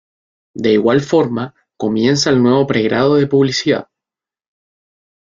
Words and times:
De 0.55 0.73
igual 0.73 1.01
forma, 1.01 1.53
comienza 1.77 2.31
el 2.31 2.41
nuevo 2.41 2.65
pregrado 2.65 3.17
de 3.17 3.27
publicidad. 3.27 3.87